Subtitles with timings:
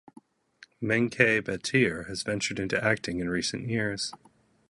[0.81, 4.11] Mengke Bateer has ventured into acting in recent years.